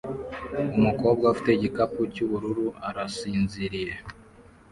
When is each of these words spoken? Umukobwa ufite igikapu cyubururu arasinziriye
Umukobwa 0.79 1.25
ufite 1.33 1.49
igikapu 1.53 1.99
cyubururu 2.13 2.67
arasinziriye 2.87 3.93